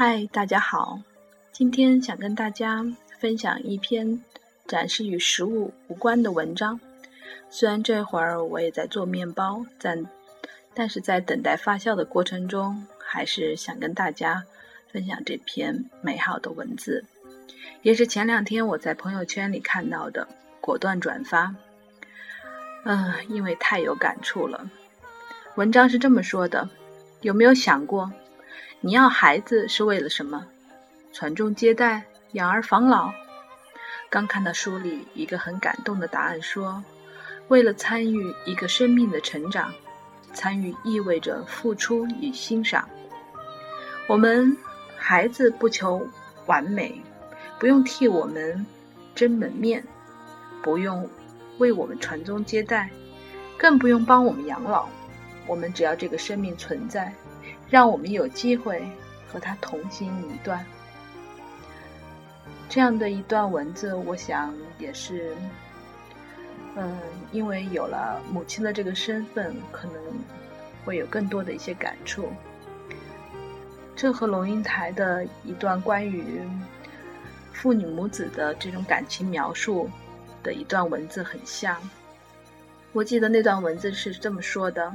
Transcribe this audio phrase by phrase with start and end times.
[0.00, 1.00] 嗨，大家好，
[1.50, 2.86] 今天想跟大家
[3.18, 4.22] 分享一篇
[4.64, 6.78] 展示与食物无关的文章。
[7.50, 10.06] 虽然这会儿我也在做面包，但
[10.72, 14.44] 但是在等待发酵的过程中，还是想跟大家
[14.86, 17.04] 分享这篇美好的文字。
[17.82, 20.28] 也是前两天我在朋友圈里看到的，
[20.60, 21.56] 果断转发。
[22.84, 24.70] 嗯，因为太有感触了。
[25.56, 26.68] 文章是这么说的：
[27.20, 28.12] 有没有想过？
[28.80, 30.46] 你要孩子是为了什么？
[31.12, 33.12] 传宗接代、养儿防老。
[34.10, 36.82] 刚看到书里一个很感动的答案，说：
[37.48, 39.72] 为了参与一个生命的成长，
[40.32, 42.88] 参与意味着付出与欣赏。
[44.06, 44.56] 我们
[44.96, 46.06] 孩子不求
[46.46, 47.02] 完美，
[47.58, 48.64] 不用替我们
[49.14, 49.84] 争门面，
[50.62, 51.08] 不用
[51.58, 52.88] 为我们传宗接代，
[53.58, 54.88] 更不用帮我们养老。
[55.46, 57.12] 我们只要这个生命存在。
[57.70, 58.82] 让我们有机会
[59.30, 60.64] 和他同行一段，
[62.68, 65.34] 这样的一段文字，我想也是，
[66.76, 66.96] 嗯，
[67.30, 70.02] 因为有了母亲的这个身份，可能
[70.84, 72.32] 会有更多的一些感触。
[73.94, 76.40] 这和龙应台的一段关于
[77.52, 79.90] 父女母子的这种感情描述
[80.42, 81.76] 的一段文字很像。
[82.92, 84.90] 我记得那段文字是这么说的。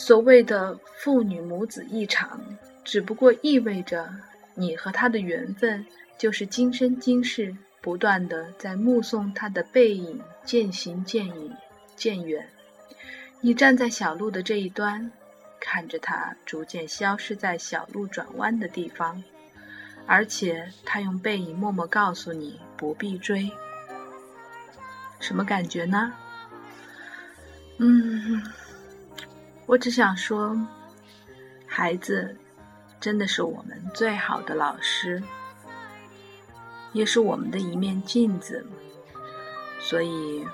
[0.00, 2.40] 所谓的父女母子一场，
[2.82, 4.08] 只不过意味着
[4.54, 5.84] 你和他的缘分，
[6.16, 11.56] 就是今生今世不断的在目送他的背影渐行渐远
[11.96, 12.48] 渐远。
[13.42, 15.12] 你站在小路的这一端，
[15.60, 19.22] 看着他逐渐消失在小路转弯的地方，
[20.06, 23.50] 而且他用背影默默告诉你不必追。
[25.20, 26.10] 什么感觉呢？
[27.76, 28.42] 嗯。
[29.70, 30.58] 我只想说，
[31.64, 32.36] 孩子
[32.98, 35.22] 真的是我们最好的老师，
[36.92, 38.66] 也是我们的一面镜子。
[39.78, 40.44] 所以，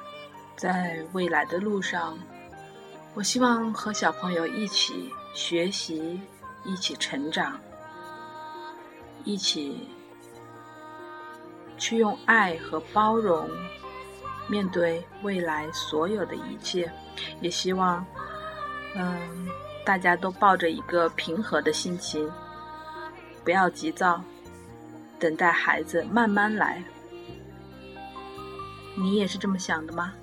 [0.54, 2.18] 在未来的路上，
[3.14, 6.20] 我希望和小朋友一起学习，
[6.66, 7.58] 一起成长，
[9.24, 9.88] 一起
[11.78, 13.48] 去用爱和包容
[14.46, 16.92] 面对未来所有的一切。
[17.40, 18.04] 也希望。
[18.96, 19.48] 嗯，
[19.84, 22.30] 大家都抱着一个平和的心情，
[23.44, 24.22] 不要急躁，
[25.18, 26.82] 等待孩子慢慢来。
[28.94, 30.14] 你也是这么想的吗？